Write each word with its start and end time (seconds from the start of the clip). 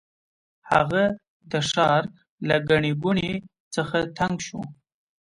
هغه 0.71 1.03
د 1.51 1.53
ښار 1.69 2.03
له 2.47 2.55
ګڼې 2.69 2.91
ګوڼې 3.03 3.33
څخه 3.75 3.97
تنګ 4.17 4.35
شو. 4.47 4.61